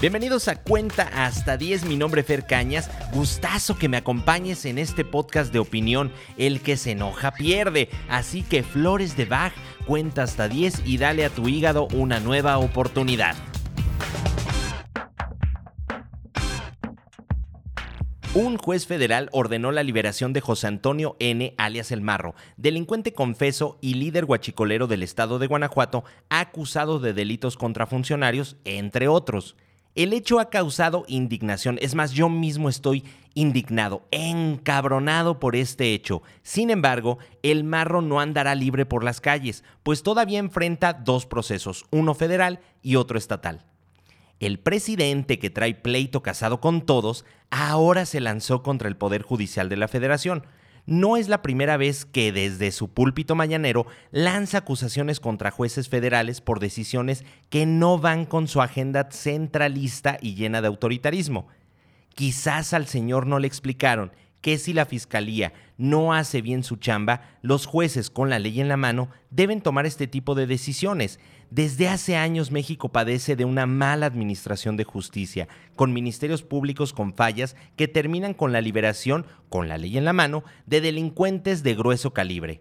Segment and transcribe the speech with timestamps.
[0.00, 2.90] Bienvenidos a Cuenta hasta 10, mi nombre es Fer Cañas.
[3.12, 6.12] Gustazo que me acompañes en este podcast de opinión.
[6.36, 7.88] El que se enoja pierde.
[8.08, 9.54] Así que flores de Bach,
[9.86, 13.36] cuenta hasta 10 y dale a tu hígado una nueva oportunidad.
[18.34, 23.78] Un juez federal ordenó la liberación de José Antonio N., alias El Marro, delincuente confeso
[23.80, 29.54] y líder guachicolero del estado de Guanajuato, acusado de delitos contra funcionarios, entre otros.
[29.94, 36.22] El hecho ha causado indignación, es más, yo mismo estoy indignado, encabronado por este hecho.
[36.42, 41.84] Sin embargo, el marro no andará libre por las calles, pues todavía enfrenta dos procesos,
[41.92, 43.64] uno federal y otro estatal.
[44.40, 49.68] El presidente que trae pleito casado con todos ahora se lanzó contra el Poder Judicial
[49.68, 50.44] de la Federación.
[50.86, 56.42] No es la primera vez que desde su púlpito mañanero lanza acusaciones contra jueces federales
[56.42, 61.48] por decisiones que no van con su agenda centralista y llena de autoritarismo.
[62.14, 64.12] Quizás al señor no le explicaron
[64.44, 68.68] que si la fiscalía no hace bien su chamba, los jueces con la ley en
[68.68, 71.18] la mano deben tomar este tipo de decisiones.
[71.48, 77.14] Desde hace años México padece de una mala administración de justicia, con ministerios públicos con
[77.14, 81.74] fallas que terminan con la liberación, con la ley en la mano, de delincuentes de
[81.74, 82.60] grueso calibre.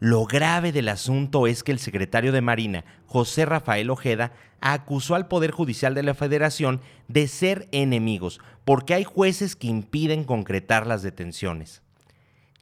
[0.00, 5.28] Lo grave del asunto es que el secretario de Marina, José Rafael Ojeda, acusó al
[5.28, 11.02] Poder Judicial de la Federación de ser enemigos, porque hay jueces que impiden concretar las
[11.02, 11.82] detenciones.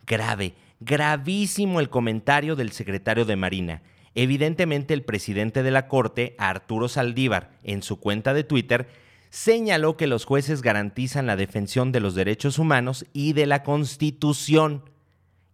[0.06, 3.83] Grave, gravísimo el comentario del secretario de Marina.
[4.14, 8.89] Evidentemente el presidente de la Corte, Arturo Saldívar, en su cuenta de Twitter,
[9.30, 14.83] señaló que los jueces garantizan la defensión de los derechos humanos y de la Constitución.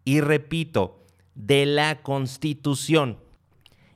[0.05, 0.98] Y repito,
[1.39, 3.19] de la Constitución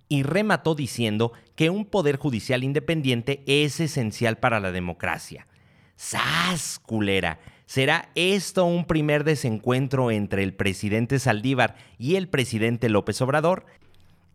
[0.08, 5.46] y remató diciendo que un poder judicial independiente es esencial para la democracia.
[5.96, 7.40] ¡Sas, culera!
[7.66, 13.66] ¿Será esto un primer desencuentro entre el presidente Saldívar y el presidente López Obrador?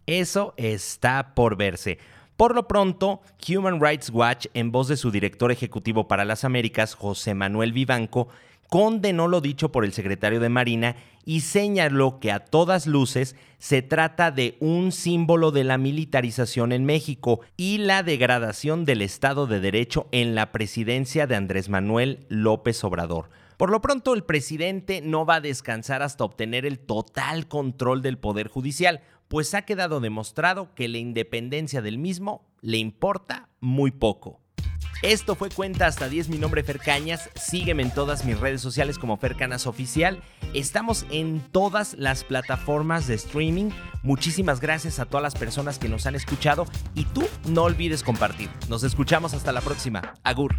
[0.06, 2.00] Eso está por verse.
[2.36, 6.94] Por lo pronto, Human Rights Watch, en voz de su director ejecutivo para las Américas,
[6.94, 8.28] José Manuel Vivanco,
[8.70, 10.96] condenó lo dicho por el secretario de Marina
[11.26, 16.86] y señaló que a todas luces se trata de un símbolo de la militarización en
[16.86, 22.84] México y la degradación del Estado de Derecho en la presidencia de Andrés Manuel López
[22.84, 23.30] Obrador.
[23.58, 28.20] Por lo pronto, el presidente no va a descansar hasta obtener el total control del
[28.20, 34.40] Poder Judicial, pues ha quedado demostrado que la independencia del mismo le importa muy poco.
[35.04, 38.98] Esto fue Cuenta hasta 10, mi nombre es Fercañas, sígueme en todas mis redes sociales
[38.98, 40.24] como Fercanas Oficial,
[40.56, 43.70] estamos en todas las plataformas de streaming,
[44.02, 46.66] muchísimas gracias a todas las personas que nos han escuchado.
[46.96, 50.56] Y tú no olvides compartir, nos escuchamos hasta la próxima, Agur.